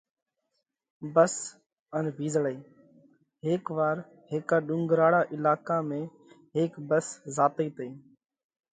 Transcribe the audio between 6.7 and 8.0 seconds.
ڀس زاتئِي تئِي۔